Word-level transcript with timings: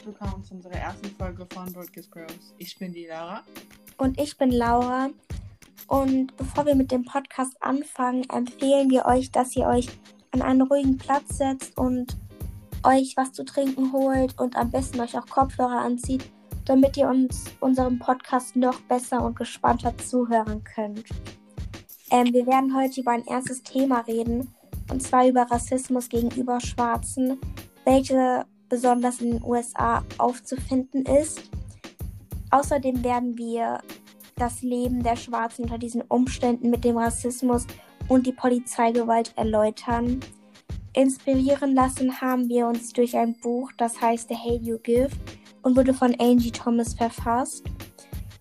herzlich 0.00 0.18
willkommen 0.18 0.44
zu 0.44 0.54
unserer 0.54 0.76
ersten 0.76 1.10
Folge 1.16 1.46
von 1.52 1.70
Broadcast 1.74 2.10
Girls. 2.10 2.54
Ich 2.56 2.78
bin 2.78 2.90
die 2.92 3.06
Lara. 3.06 3.42
Und 3.98 4.18
ich 4.18 4.38
bin 4.38 4.50
Laura. 4.50 5.10
Und 5.88 6.34
bevor 6.38 6.64
wir 6.64 6.74
mit 6.74 6.90
dem 6.90 7.04
Podcast 7.04 7.54
anfangen, 7.60 8.24
empfehlen 8.30 8.88
wir 8.88 9.04
euch, 9.04 9.30
dass 9.30 9.54
ihr 9.56 9.66
euch 9.66 9.88
an 10.30 10.40
einen 10.40 10.62
ruhigen 10.62 10.96
Platz 10.96 11.36
setzt 11.36 11.76
und 11.76 12.16
euch 12.82 13.14
was 13.18 13.32
zu 13.32 13.44
trinken 13.44 13.92
holt 13.92 14.40
und 14.40 14.56
am 14.56 14.70
besten 14.70 15.00
euch 15.00 15.18
auch 15.18 15.26
Kopfhörer 15.26 15.82
anzieht, 15.82 16.24
damit 16.64 16.96
ihr 16.96 17.08
uns 17.08 17.44
unserem 17.60 17.98
Podcast 17.98 18.56
noch 18.56 18.80
besser 18.82 19.22
und 19.22 19.36
gespannter 19.36 19.98
zuhören 19.98 20.64
könnt. 20.64 21.04
Ähm, 22.10 22.32
wir 22.32 22.46
werden 22.46 22.74
heute 22.74 23.02
über 23.02 23.10
ein 23.10 23.26
erstes 23.26 23.62
Thema 23.62 24.00
reden, 24.00 24.54
und 24.90 25.02
zwar 25.02 25.26
über 25.26 25.42
Rassismus 25.42 26.08
gegenüber 26.08 26.58
Schwarzen, 26.58 27.38
welche 27.84 28.46
besonders 28.70 29.20
in 29.20 29.32
den 29.32 29.44
USA 29.44 30.02
aufzufinden 30.16 31.04
ist. 31.04 31.50
Außerdem 32.50 33.04
werden 33.04 33.36
wir 33.36 33.80
das 34.36 34.62
Leben 34.62 35.02
der 35.02 35.16
Schwarzen 35.16 35.64
unter 35.64 35.76
diesen 35.76 36.00
Umständen 36.02 36.70
mit 36.70 36.84
dem 36.84 36.96
Rassismus 36.96 37.66
und 38.08 38.26
die 38.26 38.32
Polizeigewalt 38.32 39.34
erläutern. 39.36 40.20
Inspirieren 40.94 41.74
lassen 41.74 42.20
haben 42.20 42.48
wir 42.48 42.66
uns 42.66 42.92
durch 42.92 43.16
ein 43.16 43.36
Buch, 43.40 43.70
das 43.76 44.00
heißt 44.00 44.28
The 44.28 44.36
Hate 44.36 44.64
You 44.64 44.78
Give 44.78 45.10
und 45.62 45.76
wurde 45.76 45.92
von 45.92 46.18
Angie 46.18 46.50
Thomas 46.50 46.94
verfasst. 46.94 47.64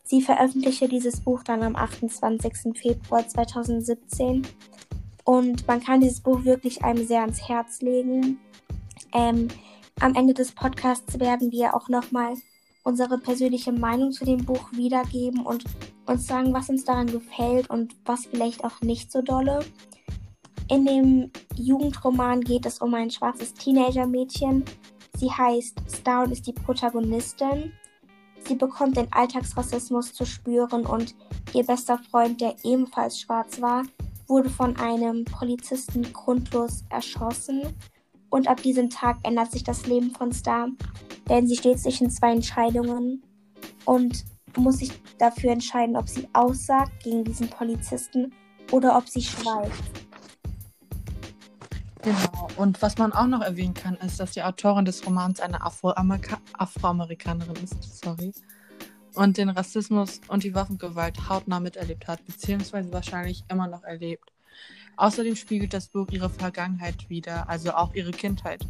Sie 0.04 0.22
veröffentlichte 0.22 0.88
dieses 0.88 1.22
Buch 1.22 1.44
dann 1.44 1.62
am 1.62 1.76
28. 1.76 2.76
Februar 2.76 3.28
2017 3.28 4.48
und 5.26 5.68
man 5.68 5.84
kann 5.84 6.02
dieses 6.02 6.22
Buch 6.22 6.44
wirklich 6.46 6.84
einem 6.84 7.06
sehr 7.06 7.22
ans 7.22 7.48
Herz 7.48 7.82
legen. 7.82 8.40
Ähm, 9.14 9.50
am 10.00 10.16
Ende 10.16 10.34
des 10.34 10.52
Podcasts 10.52 11.20
werden 11.20 11.52
wir 11.52 11.76
auch 11.76 11.90
nochmal 11.90 12.36
unsere 12.84 13.18
persönliche 13.18 13.72
Meinung 13.72 14.12
zu 14.12 14.26
dem 14.26 14.46
Buch 14.46 14.72
wiedergeben 14.72 15.46
und 15.46 15.64
uns 16.06 16.26
sagen, 16.26 16.54
was 16.54 16.70
uns 16.70 16.86
daran 16.86 17.08
gefällt 17.08 17.70
und 17.70 17.96
was 18.06 18.26
vielleicht 18.26 18.64
auch 18.64 18.82
nicht 18.82 19.12
so 19.12 19.22
dolle. 19.22 19.60
In 20.70 20.86
dem 20.86 21.32
Jugendroman 21.56 22.42
geht 22.42 22.66
es 22.66 22.80
um 22.80 22.94
ein 22.94 23.12
schwarzes 23.12 23.54
Teenager-Mädchen. 23.54 24.64
Sie 25.18 25.30
heißt 25.30 25.82
Star 25.90 26.24
und 26.24 26.32
ist 26.32 26.48
die 26.48 26.54
Protagonistin. 26.54 27.74
Sie 28.48 28.56
bekommt 28.56 28.96
den 28.96 29.12
Alltagsrassismus 29.12 30.14
zu 30.14 30.26
spüren 30.26 30.86
und 30.86 31.14
ihr 31.54 31.66
bester 31.66 31.98
Freund, 32.10 32.40
der 32.40 32.56
ebenfalls 32.64 33.20
schwarz 33.20 33.60
war, 33.60 33.84
wurde 34.28 34.50
von 34.50 34.78
einem 34.78 35.26
Polizisten 35.26 36.14
grundlos 36.14 36.86
erschossen. 36.90 37.64
Und 38.30 38.48
ab 38.48 38.62
diesem 38.62 38.90
Tag 38.90 39.18
ändert 39.24 39.52
sich 39.52 39.64
das 39.64 39.86
Leben 39.88 40.12
von 40.12 40.32
Star, 40.32 40.68
denn 41.28 41.48
sie 41.48 41.56
steht 41.56 41.80
zwischen 41.80 42.10
zwei 42.10 42.32
Entscheidungen 42.32 43.24
und 43.86 44.26
muss 44.56 44.78
sich 44.78 44.92
dafür 45.18 45.52
entscheiden, 45.52 45.96
ob 45.96 46.08
sie 46.08 46.28
aussagt 46.34 47.04
gegen 47.04 47.24
diesen 47.24 47.50
Polizisten 47.50 48.34
oder 48.72 48.98
ob 48.98 49.08
sie 49.08 49.22
schweigt. 49.22 49.74
Genau. 52.02 52.48
Und 52.56 52.82
was 52.82 52.98
man 52.98 53.12
auch 53.12 53.28
noch 53.28 53.42
erwähnen 53.42 53.74
kann, 53.74 53.96
ist, 53.96 54.20
dass 54.20 54.32
die 54.32 54.44
Autorin 54.44 54.86
des 54.86 55.06
Romans 55.06 55.42
eine 55.42 55.62
Afroamerika 55.62 56.38
Afroamerikanerin 56.54 57.56
ist. 57.64 58.02
Sorry. 58.04 58.32
Und 59.16 59.38
den 59.38 59.50
Rassismus 59.50 60.22
und 60.28 60.44
die 60.44 60.56
Waffengewalt 60.56 61.28
hautnah 61.28 61.60
miterlebt 61.60 62.08
hat, 62.08 62.26
beziehungsweise 62.26 62.94
wahrscheinlich 62.94 63.44
immer 63.50 63.68
noch 63.68 63.84
erlebt. 63.84 64.32
Außerdem 65.00 65.38
spiegelt 65.38 65.74
das 65.74 65.88
Buch 65.88 66.08
ihre 66.12 66.30
Vergangenheit 66.30 67.10
wider, 67.10 67.48
also 67.48 67.72
auch 67.72 67.94
ihre 67.94 68.12
Kindheit. 68.12 68.66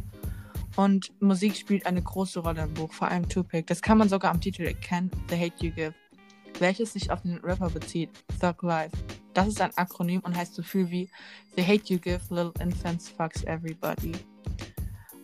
Und 0.76 1.10
Musik 1.20 1.56
spielt 1.56 1.86
eine 1.86 2.00
große 2.00 2.38
Rolle 2.38 2.62
im 2.62 2.74
Buch, 2.74 2.92
vor 2.92 3.08
allem 3.08 3.28
Tupac. 3.28 3.66
Das 3.66 3.82
kann 3.82 3.98
man 3.98 4.08
sogar 4.08 4.30
am 4.30 4.40
Titel 4.40 4.62
erkennen, 4.62 5.10
The 5.28 5.36
Hate 5.36 5.66
You 5.66 5.72
Give, 5.72 5.94
welches 6.60 6.92
sich 6.92 7.10
auf 7.10 7.22
den 7.22 7.38
Rapper 7.38 7.68
bezieht, 7.68 8.10
Thug 8.40 8.62
Life. 8.62 8.96
Das 9.34 9.48
ist 9.48 9.60
ein 9.60 9.76
Akronym 9.76 10.20
und 10.20 10.36
heißt 10.36 10.54
so 10.54 10.62
viel 10.62 10.88
wie 10.88 11.10
The 11.56 11.64
Hate 11.64 11.92
You 11.92 11.98
Give 11.98 12.20
Little 12.30 12.52
Infants 12.60 13.08
Fucks 13.08 13.42
Everybody. 13.42 14.12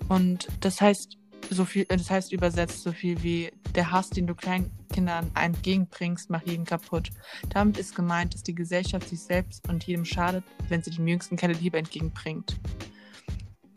Und 0.09 0.49
das 0.59 0.81
heißt 0.81 1.19
so 1.51 1.65
viel, 1.65 1.85
das 1.85 2.11
heißt 2.11 2.33
übersetzt 2.33 2.83
so 2.83 2.93
viel 2.93 3.23
wie 3.23 3.51
der 3.75 3.91
Hass, 3.91 4.11
den 4.11 4.27
du 4.27 4.35
kleinen 4.35 4.71
Kindern 4.93 5.31
entgegenbringst, 5.35 6.31
macht 6.31 6.47
jeden 6.47 6.65
kaputt. 6.65 7.11
Damit 7.51 7.79
ist 7.79 7.95
gemeint, 7.95 8.35
dass 8.35 8.43
die 8.43 8.55
Gesellschaft 8.55 9.09
sich 9.09 9.21
selbst 9.21 9.69
und 9.69 9.85
jedem 9.85 10.05
schadet, 10.05 10.45
wenn 10.69 10.83
sie 10.83 10.91
dem 10.91 11.07
Jüngsten 11.07 11.37
keine 11.37 11.55
Liebe 11.55 11.79
entgegenbringt. 11.79 12.57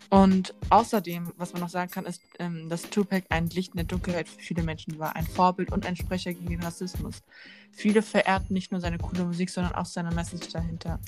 Und 0.10 0.56
außerdem, 0.72 1.32
was 1.38 1.54
man 1.54 1.62
noch 1.62 1.70
sagen 1.70 1.92
kann, 1.92 2.06
ist, 2.06 2.22
ähm, 2.40 2.68
dass 2.68 2.90
Tupac 2.90 3.26
ein 3.30 3.48
Licht 3.50 3.74
in 3.74 3.78
der 3.78 3.86
Dunkelheit 3.86 4.28
für 4.28 4.40
viele 4.40 4.64
Menschen 4.64 4.98
war, 4.98 5.16
ein 5.16 5.26
Vorbild 5.26 5.72
und 5.72 5.86
ein 5.86 5.96
Sprecher 5.96 6.34
gegen 6.34 6.50
den 6.50 6.64
Rassismus. 6.64 7.22
Viele 7.72 8.02
verehrten 8.02 8.54
nicht 8.54 8.72
nur 8.72 8.82
seine 8.82 8.98
coole 8.98 9.24
Musik, 9.24 9.52
sondern 9.52 9.76
auch 9.76 9.86
seine 9.86 10.10
Message 10.12 10.50
dahinter. 10.50 11.00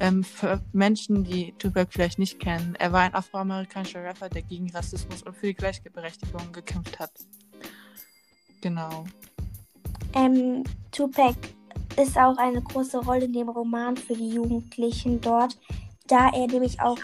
Ähm, 0.00 0.24
für 0.24 0.62
Menschen, 0.72 1.24
die 1.24 1.52
Tupac 1.58 1.92
vielleicht 1.92 2.18
nicht 2.18 2.40
kennen, 2.40 2.74
er 2.78 2.90
war 2.92 3.02
ein 3.02 3.14
afroamerikanischer 3.14 4.02
Rapper, 4.02 4.30
der 4.30 4.42
gegen 4.42 4.70
Rassismus 4.70 5.22
und 5.22 5.36
für 5.36 5.48
die 5.48 5.54
Gleichberechtigung 5.54 6.50
gekämpft 6.52 6.98
hat. 6.98 7.12
Genau. 8.62 9.04
Ähm, 10.14 10.64
Tupac 10.90 11.36
ist 11.96 12.16
auch 12.16 12.38
eine 12.38 12.62
große 12.62 12.98
Rolle 12.98 13.26
in 13.26 13.34
dem 13.34 13.50
Roman 13.50 13.96
für 13.96 14.14
die 14.14 14.30
Jugendlichen 14.30 15.20
dort, 15.20 15.58
da 16.06 16.30
er 16.30 16.46
nämlich 16.46 16.80
auch 16.80 16.98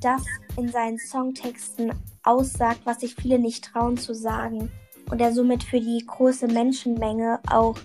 das 0.00 0.22
in 0.56 0.68
seinen 0.68 0.98
Songtexten 0.98 1.92
aussagt, 2.22 2.80
was 2.84 3.00
sich 3.00 3.14
viele 3.14 3.38
nicht 3.38 3.64
trauen 3.64 3.96
zu 3.96 4.14
sagen. 4.14 4.70
Und 5.10 5.20
er 5.20 5.32
somit 5.32 5.62
für 5.62 5.80
die 5.80 6.04
große 6.06 6.46
Menschenmenge 6.48 7.40
auch 7.50 7.76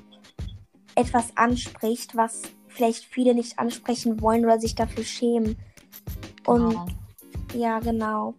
etwas 0.95 1.35
anspricht, 1.35 2.15
was 2.15 2.43
vielleicht 2.67 3.05
viele 3.05 3.33
nicht 3.33 3.57
ansprechen 3.59 4.21
wollen 4.21 4.45
oder 4.45 4.59
sich 4.59 4.75
dafür 4.75 5.03
schämen. 5.03 5.57
Und 6.45 6.69
genau. 6.69 6.85
ja, 7.53 7.79
genau. 7.79 8.35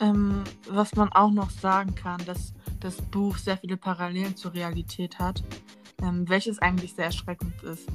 Ähm, 0.00 0.44
was 0.68 0.94
man 0.94 1.12
auch 1.12 1.30
noch 1.30 1.50
sagen 1.50 1.94
kann, 1.94 2.24
dass 2.24 2.54
das 2.80 2.96
Buch 3.02 3.36
sehr 3.36 3.56
viele 3.58 3.76
Parallelen 3.76 4.36
zur 4.36 4.54
Realität 4.54 5.18
hat, 5.18 5.42
ähm, 6.02 6.28
welches 6.28 6.60
eigentlich 6.60 6.94
sehr 6.94 7.06
erschreckend 7.06 7.62
ist. 7.64 7.88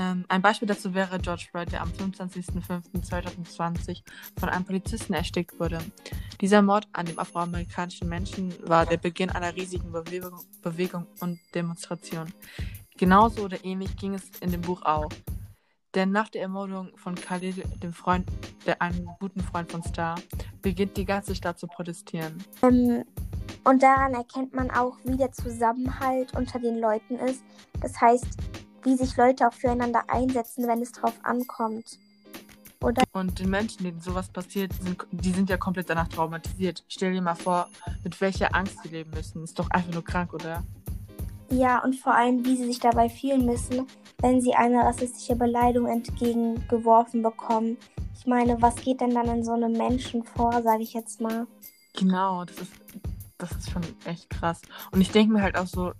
Ähm, 0.00 0.24
ein 0.28 0.40
Beispiel 0.40 0.66
dazu 0.66 0.94
wäre 0.94 1.18
George 1.18 1.48
Floyd, 1.50 1.70
der 1.70 1.82
am 1.82 1.90
25.05.2020 1.90 4.00
von 4.38 4.48
einem 4.48 4.64
Polizisten 4.64 5.12
erstickt 5.12 5.60
wurde. 5.60 5.80
Dieser 6.40 6.62
Mord 6.62 6.88
an 6.94 7.04
dem 7.04 7.18
afroamerikanischen 7.18 8.08
Menschen 8.08 8.54
war 8.66 8.86
der 8.86 8.96
Beginn 8.96 9.28
einer 9.28 9.54
riesigen 9.54 9.92
Bewegung, 9.92 10.40
Bewegung 10.62 11.06
und 11.20 11.38
Demonstration. 11.54 12.32
Genauso 12.96 13.42
oder 13.42 13.62
ähnlich 13.62 13.94
ging 13.98 14.14
es 14.14 14.30
in 14.40 14.52
dem 14.52 14.62
Buch 14.62 14.80
auch. 14.82 15.10
Denn 15.94 16.12
nach 16.12 16.30
der 16.30 16.42
Ermordung 16.42 16.96
von 16.96 17.14
Khalil, 17.14 17.62
dem 17.82 17.92
Freund, 17.92 18.26
der 18.64 18.80
einem 18.80 19.06
guten 19.18 19.40
Freund 19.40 19.70
von 19.70 19.82
Star, 19.82 20.14
beginnt 20.62 20.96
die 20.96 21.04
ganze 21.04 21.34
Stadt 21.34 21.58
zu 21.58 21.66
protestieren. 21.66 22.42
Um, 22.62 23.04
und 23.64 23.82
daran 23.82 24.14
erkennt 24.14 24.54
man 24.54 24.70
auch, 24.70 24.96
wie 25.04 25.18
der 25.18 25.32
Zusammenhalt 25.32 26.34
unter 26.34 26.58
den 26.58 26.78
Leuten 26.78 27.16
ist. 27.16 27.44
Das 27.82 28.00
heißt, 28.00 28.38
wie 28.82 28.96
sich 28.96 29.16
Leute 29.16 29.48
auch 29.48 29.52
füreinander 29.52 30.04
einsetzen, 30.08 30.66
wenn 30.66 30.82
es 30.82 30.92
drauf 30.92 31.14
ankommt. 31.22 31.98
Oder 32.82 33.02
und 33.12 33.38
den 33.38 33.50
Menschen, 33.50 33.84
denen 33.84 34.00
sowas 34.00 34.28
passiert, 34.28 34.72
sind, 34.72 35.06
die 35.10 35.32
sind 35.32 35.50
ja 35.50 35.58
komplett 35.58 35.90
danach 35.90 36.08
traumatisiert. 36.08 36.82
Stell 36.88 37.12
dir 37.12 37.20
mal 37.20 37.34
vor, 37.34 37.68
mit 38.02 38.18
welcher 38.20 38.54
Angst 38.54 38.78
sie 38.82 38.88
leben 38.88 39.10
müssen. 39.10 39.44
Ist 39.44 39.58
doch 39.58 39.68
einfach 39.70 39.92
nur 39.92 40.04
krank, 40.04 40.32
oder? 40.32 40.64
Ja, 41.50 41.82
und 41.82 41.96
vor 41.96 42.14
allem, 42.14 42.44
wie 42.44 42.56
sie 42.56 42.66
sich 42.66 42.78
dabei 42.78 43.08
fühlen 43.08 43.44
müssen, 43.44 43.86
wenn 44.18 44.40
sie 44.40 44.54
eine 44.54 44.78
rassistische 44.78 45.36
Beleidigung 45.36 45.88
entgegengeworfen 45.88 47.22
bekommen. 47.22 47.76
Ich 48.18 48.26
meine, 48.26 48.60
was 48.62 48.76
geht 48.76 49.00
denn 49.00 49.14
dann 49.14 49.28
in 49.28 49.44
so 49.44 49.52
einem 49.52 49.72
Menschen 49.72 50.22
vor, 50.22 50.62
sage 50.62 50.82
ich 50.82 50.94
jetzt 50.94 51.20
mal? 51.20 51.46
Genau, 51.94 52.44
das 52.44 52.58
ist, 52.58 52.72
das 53.36 53.50
ist 53.52 53.70
schon 53.70 53.82
echt 54.04 54.30
krass. 54.30 54.62
Und 54.92 55.00
ich 55.00 55.10
denke 55.10 55.32
mir 55.32 55.42
halt 55.42 55.56
auch 55.56 55.66
so, 55.66 55.92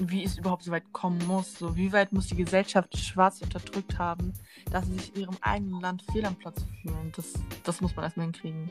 wie 0.00 0.24
es 0.24 0.38
überhaupt 0.38 0.64
so 0.64 0.70
weit 0.70 0.92
kommen 0.92 1.24
muss. 1.26 1.58
So, 1.58 1.76
wie 1.76 1.92
weit 1.92 2.12
muss 2.12 2.28
die 2.28 2.36
Gesellschaft 2.36 2.96
schwarz 2.96 3.40
unterdrückt 3.42 3.98
haben, 3.98 4.32
dass 4.70 4.86
sie 4.86 4.94
sich 4.94 5.14
in 5.14 5.22
ihrem 5.22 5.36
eigenen 5.40 5.80
Land 5.80 6.02
fehl 6.12 6.24
am 6.24 6.36
Platz 6.36 6.64
fühlen. 6.82 7.12
Das, 7.16 7.32
das 7.64 7.80
muss 7.80 7.94
man 7.96 8.04
erstmal 8.04 8.26
hinkriegen. 8.26 8.70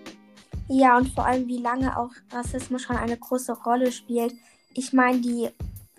Ja, 0.67 0.97
und 0.97 1.09
vor 1.09 1.25
allem, 1.25 1.47
wie 1.47 1.59
lange 1.59 1.97
auch 1.97 2.11
Rassismus 2.31 2.81
schon 2.81 2.97
eine 2.97 3.17
große 3.17 3.53
Rolle 3.53 3.91
spielt. 3.91 4.33
Ich 4.73 4.93
meine, 4.93 5.19
die 5.19 5.49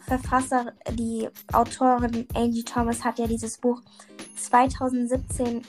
Verfasser, 0.07 0.73
die 0.93 1.29
Autorin 1.53 2.27
Angie 2.35 2.65
Thomas 2.65 3.05
hat 3.05 3.19
ja 3.19 3.27
dieses 3.27 3.59
Buch 3.59 3.83
2017 4.37 5.63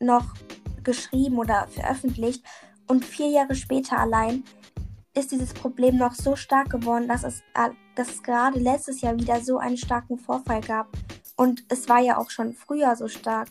noch 0.00 0.34
geschrieben 0.82 1.38
oder 1.38 1.66
veröffentlicht 1.68 2.44
und 2.86 3.04
vier 3.04 3.28
Jahre 3.28 3.54
später 3.54 3.98
allein 3.98 4.44
ist 5.14 5.32
dieses 5.32 5.54
Problem 5.54 5.96
noch 5.96 6.14
so 6.14 6.36
stark 6.36 6.70
geworden, 6.70 7.08
dass 7.08 7.24
es, 7.24 7.42
dass 7.96 8.08
es 8.10 8.22
gerade 8.22 8.58
letztes 8.58 9.00
Jahr 9.00 9.16
wieder 9.18 9.40
so 9.40 9.58
einen 9.58 9.76
starken 9.76 10.18
Vorfall 10.18 10.60
gab. 10.60 10.88
Und 11.36 11.64
es 11.68 11.88
war 11.88 12.00
ja 12.00 12.16
auch 12.18 12.30
schon 12.30 12.52
früher 12.54 12.94
so 12.96 13.08
stark. 13.08 13.48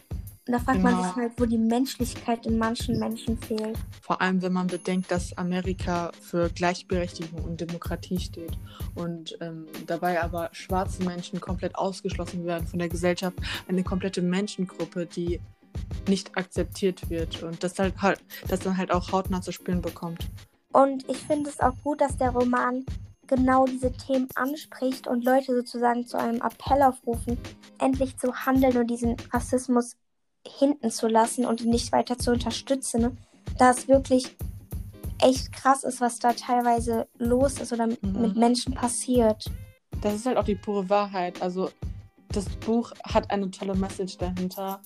Und 0.47 0.53
da 0.53 0.59
fragt 0.59 0.83
man 0.83 0.95
Genau. 0.95 1.07
sich 1.07 1.15
halt, 1.15 1.33
wo 1.38 1.45
die 1.45 1.57
Menschlichkeit 1.57 2.45
in 2.45 2.59
manchen 2.59 3.00
Menschen 3.00 3.36
fehlt. 3.38 3.77
Vor 4.01 4.21
allem, 4.21 4.44
wenn 4.44 4.53
man 4.53 4.68
bedenkt, 4.68 5.09
dass 5.09 5.36
Amerika 5.38 6.12
für 6.21 6.50
Gleichberechtigung 6.50 7.44
und 7.44 7.59
Demokratie 7.62 8.19
steht 8.19 8.51
und 8.94 9.36
ähm, 9.42 9.65
dabei 9.88 10.21
aber 10.21 10.50
schwarze 10.51 11.03
Menschen 11.03 11.41
komplett 11.41 11.75
ausgeschlossen 11.75 12.45
werden 12.45 12.68
von 12.68 12.77
der 12.77 12.89
Gesellschaft, 12.89 13.38
eine 13.68 13.83
komplette 13.83 14.21
Menschengruppe, 14.21 15.07
die 15.07 15.41
nicht 16.07 16.38
akzeptiert 16.38 17.09
wird 17.09 17.41
und 17.41 17.63
das 17.63 17.77
halt, 17.80 18.00
halt 18.01 18.19
das 18.48 18.59
dann 18.59 18.77
halt 18.77 18.91
auch 18.91 19.12
hautnah 19.12 19.41
zu 19.41 19.51
spüren 19.51 19.81
bekommt. 19.81 20.30
Und 20.71 21.09
ich 21.09 21.18
finde 21.18 21.50
es 21.50 21.59
auch 21.59 21.74
gut, 21.83 22.01
dass 22.01 22.18
der 22.18 22.30
Roman 22.30 22.86
genau 23.27 23.66
diese 23.66 23.92
Themen 23.92 24.27
anspricht 24.36 25.07
und 25.07 25.24
Leute 25.24 25.56
sozusagen 25.56 26.06
zu 26.06 26.18
einem 26.18 26.42
Appell 26.42 26.81
aufrufen, 26.83 27.38
endlich 27.80 28.18
zu 28.18 28.33
handeln 28.33 28.77
und 28.77 28.88
diesen 28.88 29.16
Rassismus 29.31 29.95
hinten 30.48 30.92
zu 30.92 31.07
lassen 31.07 31.45
und 31.45 31.62
ihn 31.62 31.69
nicht 31.72 31.92
weiter 31.92 32.18
zu 32.18 32.31
unterstützen. 32.31 33.01
Ne? 33.01 33.18
Da 33.57 33.72
es 33.72 33.88
wirklich 33.88 34.36
echt 35.22 35.51
krass 35.54 35.83
ist, 35.83 36.01
was 36.01 36.19
da 36.19 36.33
teilweise 36.33 37.07
los 37.18 37.60
ist 37.60 37.72
oder 37.74 37.88
Mhm. 37.88 37.98
mit 38.01 38.36
Menschen 38.36 38.74
passiert. 38.74 39.45
Das 40.01 40.13
ist 40.13 40.25
halt 40.25 40.38
auch 40.38 40.44
die 40.44 40.56
pure 40.56 40.89
Wahrheit. 40.89 41.42
Also 41.42 41.69
das 42.30 42.45
Buch 42.50 42.92
hat 43.04 43.31
eine 43.31 43.50
tolle 43.50 43.75
Message 43.75 44.18
dahinter. 44.18 44.81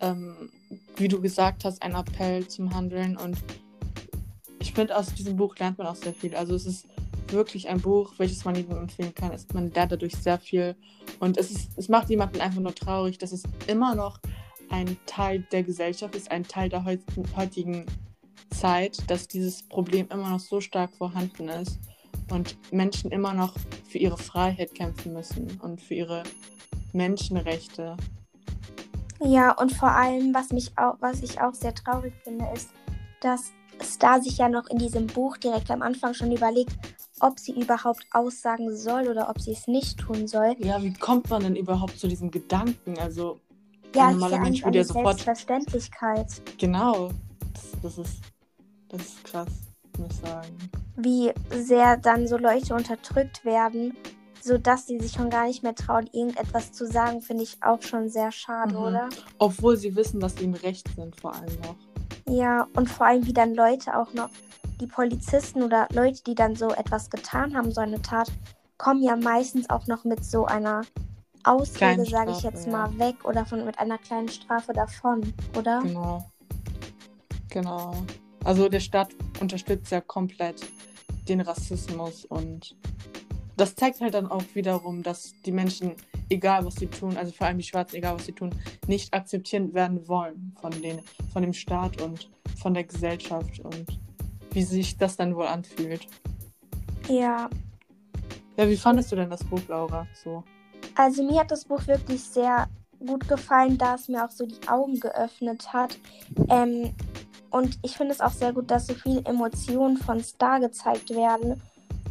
Ähm, 0.00 0.50
wie 0.96 1.08
du 1.08 1.20
gesagt 1.20 1.64
hast, 1.64 1.82
ein 1.82 1.94
Appell 1.94 2.46
zum 2.48 2.74
Handeln. 2.74 3.16
Und 3.16 3.36
ich 4.58 4.72
finde, 4.72 4.96
aus 4.96 5.14
diesem 5.14 5.36
Buch 5.36 5.56
lernt 5.58 5.78
man 5.78 5.86
auch 5.86 5.94
sehr 5.94 6.12
viel. 6.14 6.34
Also 6.34 6.54
es 6.54 6.66
ist 6.66 6.86
wirklich 7.32 7.68
ein 7.68 7.80
Buch, 7.80 8.14
welches 8.18 8.44
man 8.44 8.54
jedem 8.54 8.76
empfehlen 8.76 9.14
kann. 9.14 9.32
Es, 9.32 9.46
man 9.52 9.70
lernt 9.72 9.92
dadurch 9.92 10.16
sehr 10.16 10.38
viel. 10.38 10.76
Und 11.18 11.36
es, 11.36 11.50
ist, 11.50 11.78
es 11.78 11.88
macht 11.88 12.10
jemanden 12.10 12.40
einfach 12.40 12.60
nur 12.60 12.74
traurig, 12.74 13.18
dass 13.18 13.32
es 13.32 13.42
immer 13.66 13.94
noch 13.94 14.18
ein 14.70 14.96
Teil 15.06 15.46
der 15.52 15.62
Gesellschaft 15.62 16.14
ist, 16.14 16.30
ein 16.30 16.44
Teil 16.44 16.68
der 16.68 16.84
heut, 16.84 17.00
heutigen 17.36 17.86
Zeit, 18.50 18.98
dass 19.08 19.28
dieses 19.28 19.62
Problem 19.62 20.06
immer 20.10 20.30
noch 20.30 20.40
so 20.40 20.60
stark 20.60 20.94
vorhanden 20.94 21.48
ist 21.48 21.78
und 22.30 22.56
Menschen 22.72 23.10
immer 23.10 23.34
noch 23.34 23.54
für 23.88 23.98
ihre 23.98 24.18
Freiheit 24.18 24.74
kämpfen 24.74 25.12
müssen 25.12 25.60
und 25.62 25.80
für 25.80 25.94
ihre 25.94 26.22
Menschenrechte. 26.92 27.96
Ja, 29.22 29.52
und 29.52 29.72
vor 29.72 29.90
allem, 29.90 30.32
was 30.34 30.50
mich 30.50 30.72
auch, 30.78 30.96
was 31.00 31.22
ich 31.22 31.40
auch 31.40 31.54
sehr 31.54 31.74
traurig 31.74 32.14
finde, 32.24 32.46
ist, 32.54 32.70
dass 33.20 33.52
Star 33.82 34.20
sich 34.20 34.38
ja 34.38 34.48
noch 34.48 34.66
in 34.68 34.78
diesem 34.78 35.06
Buch 35.06 35.36
direkt 35.36 35.70
am 35.70 35.82
Anfang 35.82 36.14
schon 36.14 36.32
überlegt, 36.32 36.72
ob 37.20 37.38
sie 37.38 37.52
überhaupt 37.52 38.06
aussagen 38.12 38.74
soll 38.76 39.08
oder 39.08 39.28
ob 39.30 39.40
sie 39.40 39.52
es 39.52 39.66
nicht 39.66 39.98
tun 40.00 40.26
soll. 40.26 40.56
Ja, 40.58 40.82
wie 40.82 40.92
kommt 40.92 41.30
man 41.30 41.42
denn 41.42 41.56
überhaupt 41.56 41.98
zu 41.98 42.08
diesem 42.08 42.30
Gedanken? 42.30 42.98
Also, 42.98 43.38
Ja, 43.94 44.06
ein 44.08 44.12
normaler 44.14 44.40
Mensch 44.40 44.64
würde 44.64 44.78
ja 44.78 44.84
sofort. 44.84 45.20
Selbstverständlichkeit, 45.20 46.26
Genau. 46.58 47.10
Das, 47.52 47.72
das, 47.82 47.98
ist, 47.98 48.20
das 48.88 49.00
ist 49.02 49.24
krass, 49.24 49.48
muss 49.98 50.08
ich 50.12 50.16
sagen. 50.28 50.56
wie 50.96 51.32
sehr 51.50 51.96
dann 51.96 52.26
so 52.28 52.36
Leute 52.36 52.74
unterdrückt 52.74 53.44
werden, 53.44 53.96
sodass 54.42 54.86
sie 54.86 54.98
sich 54.98 55.12
schon 55.12 55.28
gar 55.30 55.46
nicht 55.46 55.62
mehr 55.62 55.74
trauen, 55.74 56.08
irgendetwas 56.12 56.72
zu 56.72 56.86
sagen, 56.86 57.20
finde 57.20 57.42
ich 57.42 57.58
auch 57.62 57.82
schon 57.82 58.08
sehr 58.08 58.32
schade, 58.32 58.72
Mhm. 58.74 58.80
oder? 58.82 59.08
Obwohl 59.38 59.76
sie 59.76 59.94
wissen, 59.96 60.20
dass 60.20 60.36
sie 60.36 60.44
im 60.44 60.54
Recht 60.54 60.88
sind, 60.96 61.14
vor 61.20 61.34
allem 61.34 61.54
noch. 61.60 61.76
Ja, 62.30 62.68
und 62.74 62.88
vor 62.88 63.06
allem, 63.06 63.26
wie 63.26 63.32
dann 63.32 63.54
Leute 63.54 63.96
auch 63.98 64.14
noch, 64.14 64.30
die 64.80 64.86
Polizisten 64.86 65.62
oder 65.62 65.88
Leute, 65.92 66.22
die 66.22 66.34
dann 66.34 66.54
so 66.56 66.70
etwas 66.70 67.10
getan 67.10 67.56
haben, 67.56 67.72
so 67.72 67.80
eine 67.80 68.00
Tat, 68.00 68.30
kommen 68.78 69.02
ja 69.02 69.16
meistens 69.16 69.68
auch 69.68 69.86
noch 69.88 70.04
mit 70.04 70.24
so 70.24 70.46
einer 70.46 70.82
Ausrede, 71.44 72.04
sage 72.04 72.30
ich 72.30 72.42
jetzt 72.42 72.66
ja. 72.66 72.72
mal, 72.72 72.98
weg 72.98 73.16
oder 73.24 73.44
von 73.44 73.64
mit 73.64 73.78
einer 73.78 73.98
kleinen 73.98 74.28
Strafe 74.28 74.72
davon, 74.72 75.34
oder? 75.58 75.80
Genau. 75.82 76.24
Genau. 77.50 77.94
Also 78.44 78.68
der 78.68 78.80
Staat 78.80 79.10
unterstützt 79.40 79.90
ja 79.90 80.00
komplett 80.00 80.62
den 81.28 81.40
Rassismus 81.40 82.24
und 82.24 82.76
das 83.56 83.74
zeigt 83.74 84.00
halt 84.00 84.14
dann 84.14 84.30
auch 84.30 84.44
wiederum, 84.54 85.02
dass 85.02 85.34
die 85.44 85.52
Menschen, 85.52 85.94
egal 86.30 86.64
was 86.64 86.76
sie 86.76 86.86
tun, 86.86 87.16
also 87.16 87.32
vor 87.32 87.46
allem 87.46 87.58
die 87.58 87.64
Schwarzen, 87.64 87.96
egal 87.96 88.14
was 88.14 88.26
sie 88.26 88.32
tun, 88.32 88.50
nicht 88.86 89.12
akzeptiert 89.12 89.74
werden 89.74 90.06
wollen 90.08 90.54
von, 90.60 90.70
den, 90.70 91.00
von 91.32 91.42
dem 91.42 91.52
Staat 91.52 92.00
und 92.00 92.30
von 92.56 92.72
der 92.72 92.84
Gesellschaft 92.84 93.60
und 93.60 93.86
wie 94.52 94.62
sich 94.62 94.96
das 94.96 95.16
dann 95.16 95.36
wohl 95.36 95.46
anfühlt. 95.46 96.06
Ja, 97.08 97.50
Ja, 98.56 98.68
wie 98.68 98.76
fandest 98.76 99.10
du 99.12 99.16
denn 99.16 99.30
das 99.30 99.44
Buch, 99.44 99.60
Laura? 99.68 100.06
So. 100.22 100.44
also 100.94 101.22
mir 101.22 101.40
hat 101.40 101.50
das 101.50 101.64
Buch 101.64 101.86
wirklich 101.86 102.22
sehr 102.22 102.68
gut 102.98 103.26
gefallen, 103.28 103.78
da 103.78 103.94
es 103.94 104.08
mir 104.08 104.24
auch 104.24 104.30
so 104.30 104.46
die 104.46 104.68
Augen 104.68 105.00
geöffnet 105.00 105.72
hat. 105.72 105.98
Ähm, 106.48 106.94
und 107.50 107.78
ich 107.82 107.96
finde 107.96 108.12
es 108.12 108.20
auch 108.20 108.32
sehr 108.32 108.52
gut, 108.52 108.70
dass 108.70 108.86
so 108.86 108.94
viele 108.94 109.24
Emotionen 109.24 109.96
von 109.96 110.22
Star 110.22 110.60
gezeigt 110.60 111.10
werden 111.10 111.60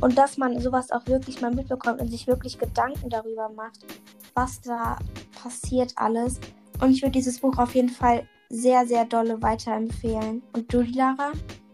und 0.01 0.17
dass 0.17 0.37
man 0.37 0.59
sowas 0.59 0.91
auch 0.91 1.05
wirklich 1.07 1.41
mal 1.41 1.53
mitbekommt 1.53 2.01
und 2.01 2.09
sich 2.09 2.27
wirklich 2.27 2.57
Gedanken 2.57 3.09
darüber 3.09 3.49
macht, 3.49 3.85
was 4.33 4.61
da 4.61 4.97
passiert 5.41 5.93
alles. 5.95 6.39
Und 6.81 6.91
ich 6.91 7.01
würde 7.01 7.11
dieses 7.11 7.39
Buch 7.39 7.57
auf 7.57 7.75
jeden 7.75 7.89
Fall 7.89 8.27
sehr, 8.49 8.85
sehr 8.87 9.05
dolle 9.05 9.41
weiterempfehlen. 9.41 10.41
Und 10.53 10.73
du, 10.73 10.81
Lara? 10.81 11.31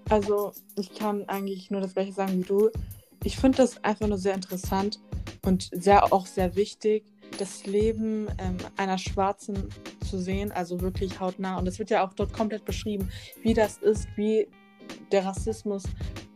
Also, 0.10 0.52
ich 0.78 0.94
kann 0.94 1.28
eigentlich 1.28 1.72
nur 1.72 1.82
das 1.82 1.94
gleiche 1.94 2.14
sagen 2.14 2.40
wie 2.40 2.48
du. 2.48 2.70
Ich 3.24 3.38
finde 3.38 3.58
das 3.58 3.84
einfach 3.84 4.08
nur 4.08 4.18
sehr 4.18 4.34
interessant 4.34 5.00
und 5.44 5.70
sehr 5.72 6.12
auch 6.14 6.26
sehr 6.26 6.56
wichtig, 6.56 7.06
das 7.40 7.66
Leben 7.66 8.28
ähm, 8.38 8.58
einer 8.78 8.98
Schwarzen 8.98 9.70
zu 10.08 10.20
sehen, 10.20 10.52
also 10.52 10.82
wirklich 10.82 11.20
hautnah. 11.20 11.58
Und 11.58 11.68
es 11.68 11.80
wird 11.80 11.90
ja 11.90 12.06
auch 12.06 12.14
dort 12.14 12.34
komplett 12.34 12.66
beschrieben, 12.66 13.10
wie 13.42 13.54
das 13.54 13.78
ist, 13.78 14.08
wie 14.16 14.48
der 15.12 15.26
Rassismus 15.26 15.84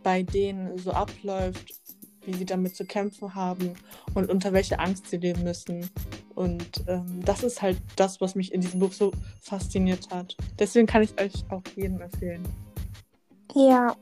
bei 0.03 0.23
denen 0.23 0.77
so 0.77 0.91
abläuft, 0.91 1.78
wie 2.25 2.33
sie 2.33 2.45
damit 2.45 2.75
zu 2.75 2.85
kämpfen 2.85 3.35
haben 3.35 3.73
und 4.13 4.29
unter 4.29 4.53
welcher 4.53 4.79
Angst 4.79 5.07
sie 5.07 5.17
leben 5.17 5.43
müssen. 5.43 5.89
Und 6.35 6.83
ähm, 6.87 7.21
das 7.25 7.43
ist 7.43 7.61
halt 7.61 7.77
das, 7.95 8.21
was 8.21 8.35
mich 8.35 8.53
in 8.53 8.61
diesem 8.61 8.79
Buch 8.79 8.93
so 8.93 9.11
fasziniert 9.41 10.09
hat. 10.11 10.35
Deswegen 10.57 10.87
kann 10.87 11.03
ich 11.03 11.19
euch 11.19 11.33
auch 11.49 11.63
jedem 11.75 12.01
empfehlen. 12.01 12.47
Ja. 13.55 13.95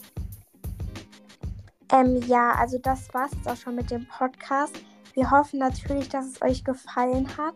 Ähm, 1.91 2.21
ja, 2.27 2.51
also 2.51 2.77
das 2.79 3.13
war's 3.13 3.31
jetzt 3.33 3.47
auch 3.47 3.55
schon 3.55 3.75
mit 3.75 3.89
dem 3.91 4.05
Podcast. 4.07 4.75
Wir 5.13 5.31
hoffen 5.31 5.59
natürlich, 5.59 6.09
dass 6.09 6.25
es 6.27 6.41
euch 6.41 6.63
gefallen 6.63 7.27
hat 7.37 7.55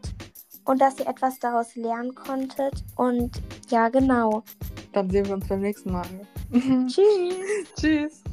und 0.65 0.81
dass 0.81 0.99
ihr 0.99 1.07
etwas 1.07 1.39
daraus 1.39 1.75
lernen 1.75 2.15
konntet. 2.15 2.83
Und 2.95 3.41
ja, 3.69 3.89
genau. 3.89 4.43
Dann 4.93 5.09
sehen 5.09 5.25
wir 5.25 5.35
uns 5.35 5.47
beim 5.47 5.61
nächsten 5.61 5.91
Mal. 5.91 6.07
Tschüss. 6.87 7.35
Tschüss. 7.75 8.23